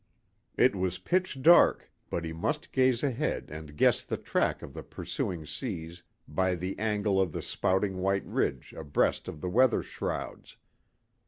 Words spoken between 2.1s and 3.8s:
he must gaze ahead and